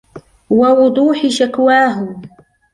وَوُضُوحِ 0.49 1.27
شَكْوَاهُ 1.27 2.15